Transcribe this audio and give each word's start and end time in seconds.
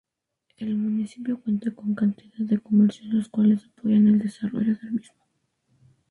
El 0.57 0.75
municipio 0.77 1.39
cuenta 1.39 1.69
con 1.75 1.93
cantidad 1.93 2.33
de 2.39 2.57
comercios 2.57 3.13
los 3.13 3.29
cuales 3.29 3.65
apoyan 3.77 4.07
el 4.07 4.17
desarrollo 4.17 4.75
del 4.77 4.93
mismo. 4.93 5.21